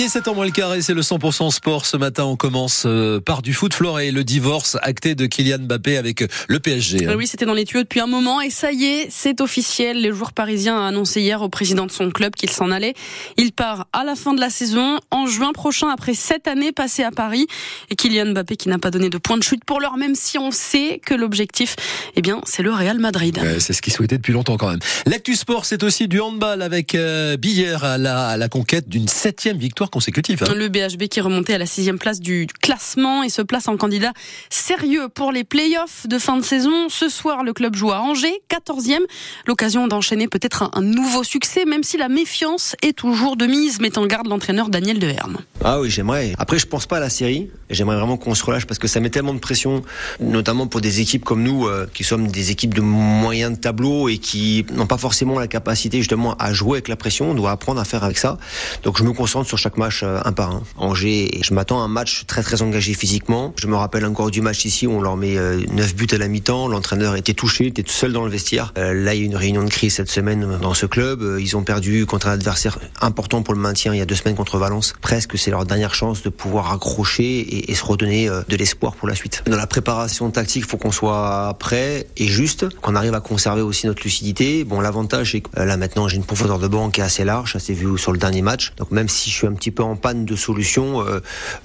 [0.00, 1.84] Il est 7 ans moins le carré, c'est le 100% sport.
[1.84, 5.98] Ce matin, on commence euh, par du foot et le divorce acté de Kylian Mbappé
[5.98, 7.06] avec le PSG.
[7.06, 7.16] Hein.
[7.18, 10.02] Oui, c'était dans les tuyaux depuis un moment et ça y est, c'est officiel.
[10.02, 12.94] Le joueur parisien a annoncé hier au président de son club qu'il s'en allait.
[13.36, 17.04] Il part à la fin de la saison, en juin prochain, après sept années passées
[17.04, 17.46] à Paris.
[17.90, 20.38] Et Kylian Mbappé qui n'a pas donné de point de chute pour l'heure, même si
[20.38, 21.76] on sait que l'objectif,
[22.16, 23.38] eh bien, c'est le Real Madrid.
[23.58, 24.80] c'est ce qu'il souhaitait depuis longtemps quand même.
[25.04, 29.06] L'actu sport, c'est aussi du handball avec euh, Billère à la, à la conquête d'une
[29.06, 30.44] septième victoire consécutive.
[30.48, 30.54] Hein.
[30.54, 33.76] Le BHB qui est remonté à la sixième place du classement et se place en
[33.76, 34.12] candidat
[34.48, 36.88] sérieux pour les playoffs de fin de saison.
[36.88, 39.00] Ce soir, le club joue à Angers, 14e.
[39.46, 43.98] L'occasion d'enchaîner peut-être un, nouveau succès, même si la méfiance est toujours de mise, met
[43.98, 45.38] en garde l'entraîneur Daniel Deherme.
[45.62, 46.32] Ah oui, j'aimerais.
[46.38, 47.50] Après, je pense pas à la série.
[47.68, 49.82] J'aimerais vraiment qu'on se relâche parce que ça met tellement de pression,
[50.20, 54.08] notamment pour des équipes comme nous, euh, qui sommes des équipes de moyens de tableau
[54.08, 57.30] et qui n'ont pas forcément la capacité justement à jouer avec la pression.
[57.30, 58.38] On doit apprendre à faire avec ça.
[58.82, 60.62] Donc je me concentre sur chaque match euh, un par un.
[60.76, 63.54] Angers, je m'attends à un match très très engagé physiquement.
[63.58, 66.18] Je me rappelle encore du match ici où on leur met 9 euh, buts à
[66.18, 66.68] la mi-temps.
[66.68, 68.72] L'entraîneur était touché, était tout seul dans le vestiaire.
[68.76, 71.24] Euh, là, il y a une réunion de crise cette semaine dans ce club.
[71.40, 74.36] Ils ont perdu contre un adversaire important pour le maintien il y a deux semaines
[74.36, 74.94] contre Valence.
[75.00, 79.14] Presque, c'est leur dernière chance de pouvoir accrocher et, se redonner de l'espoir pour la
[79.14, 79.42] suite.
[79.46, 83.62] Dans la préparation tactique, il faut qu'on soit prêt et juste, qu'on arrive à conserver
[83.62, 84.64] aussi notre lucidité.
[84.64, 87.56] Bon, l'avantage, c'est que là maintenant, j'ai une profondeur de banc qui est assez large.
[87.56, 88.72] Ça vu sur le dernier match.
[88.76, 91.06] Donc même si je suis un petit peu en panne de solutions.
[91.06, 91.20] Euh,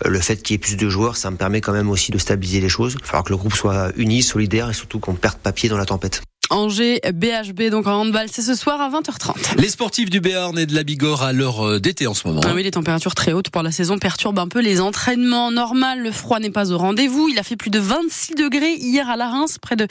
[0.06, 2.18] le fait qu'il y ait plus de joueurs, ça me permet quand même aussi de
[2.18, 2.94] stabiliser les choses.
[2.94, 5.78] Il va falloir que le groupe soit uni, solidaire et surtout qu'on perde papier dans
[5.78, 6.22] la tempête.
[6.56, 9.60] Angers, BHB, donc en handball, c'est ce soir à 20h30.
[9.60, 12.40] Les sportifs du Béarn et de la Bigorre à l'heure euh, d'été en ce moment.
[12.46, 15.52] Ah oui, les températures très hautes pour la saison perturbent un peu les entraînements.
[15.52, 17.28] Normal, le froid n'est pas au rendez-vous.
[17.30, 19.86] Il a fait plus de 26 degrés hier à la Reims, près de,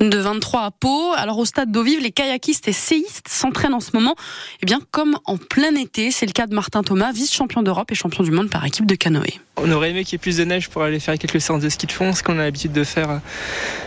[0.00, 1.12] de 23 à Pau.
[1.16, 4.14] Alors au stade d'eau vive, les kayakistes et séistes s'entraînent en ce moment,
[4.62, 6.10] eh bien comme en plein été.
[6.10, 8.94] C'est le cas de Martin Thomas, vice-champion d'Europe et champion du monde par équipe de
[8.94, 9.40] canoë.
[9.58, 11.70] On aurait aimé qu'il y ait plus de neige pour aller faire quelques séances de
[11.70, 13.18] ski de fond, ce qu'on a l'habitude de faire euh,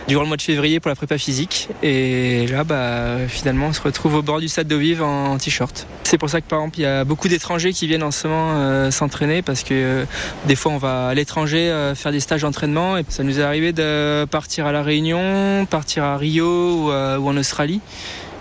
[0.08, 1.68] durant le mois de février pour la prépa physique.
[1.84, 5.86] Et là, bah, finalement, on se retrouve au bord du stade d'eau vive en, t-shirt.
[6.02, 8.26] C'est pour ça que, par exemple, il y a beaucoup d'étrangers qui viennent en ce
[8.26, 10.04] moment euh, s'entraîner parce que euh,
[10.46, 12.96] des fois, on va à l'étranger faire des stages d'entraînement.
[12.96, 17.36] Et ça nous est arrivé de partir à La Réunion, partir à Rio ou en
[17.36, 17.80] Australie.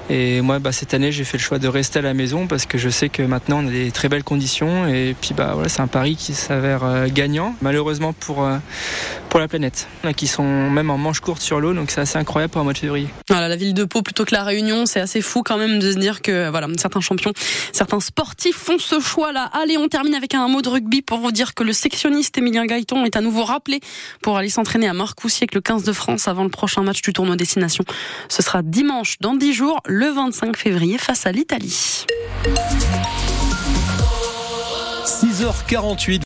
[0.09, 2.65] Et moi, bah, cette année, j'ai fait le choix de rester à la maison parce
[2.65, 4.87] que je sais que maintenant, on a des très belles conditions.
[4.87, 8.57] Et puis, bah, voilà, c'est un pari qui s'avère euh, gagnant, malheureusement pour, euh,
[9.29, 11.73] pour la planète, qui sont même en manche courte sur l'eau.
[11.73, 13.07] Donc, c'est assez incroyable pour un mois de février.
[13.29, 15.91] Voilà, la ville de Pau plutôt que la Réunion, c'est assez fou quand même de
[15.91, 17.34] se dire que voilà, certains champions,
[17.72, 19.50] certains sportifs font ce choix-là.
[19.53, 22.66] Allez, on termine avec un mot de rugby pour vous dire que le sectionniste Emilien
[22.66, 23.81] Gaëton est à nouveau rappelé
[24.22, 27.13] pour aller s'entraîner à Marcoussis avec le 15 de France avant le prochain match du
[27.13, 27.84] tournoi destination.
[28.29, 32.06] Ce sera dimanche dans 10 jours le 25 février face à l'Italie.
[35.06, 36.18] 6h48.